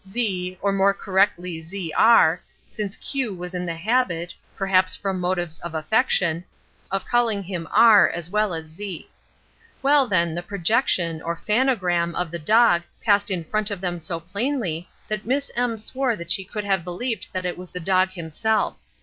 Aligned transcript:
"Z, 0.07 0.57
or 0.63 0.71
more 0.71 0.95
correctly 0.95 1.61
Z 1.61 1.93
R, 1.95 2.41
since 2.65 2.95
Q 2.95 3.35
was 3.35 3.53
in 3.53 3.67
the 3.67 3.75
habit, 3.75 4.33
perhaps 4.55 4.95
from 4.95 5.19
motives 5.19 5.59
of 5.59 5.75
affection, 5.75 6.43
of 6.89 7.05
calling 7.05 7.43
him 7.43 7.67
R 7.69 8.09
as 8.09 8.27
well 8.27 8.55
as 8.55 8.65
Z. 8.65 9.07
Well, 9.83 10.07
then, 10.07 10.33
the 10.33 10.41
projection, 10.41 11.21
or 11.21 11.35
phanogram, 11.35 12.15
of 12.15 12.31
the 12.31 12.39
dog 12.39 12.81
passed 13.05 13.29
in 13.29 13.43
front 13.43 13.69
of 13.69 13.79
them 13.79 13.99
so 13.99 14.19
plainly 14.19 14.89
that 15.07 15.23
Miss 15.27 15.51
M 15.55 15.77
swore 15.77 16.15
that 16.15 16.31
she 16.31 16.45
could 16.45 16.63
have 16.63 16.83
believed 16.83 17.27
that 17.31 17.45
it 17.45 17.55
was 17.55 17.69
the 17.69 17.79
dog 17.79 18.09
himself. 18.09 18.77